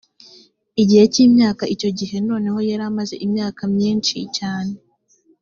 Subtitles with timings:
[0.81, 4.73] igihe cy imyaka icyo gihe noneho yari amaze imyaka myinci cyane